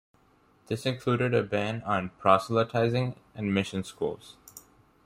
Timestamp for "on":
1.83-2.09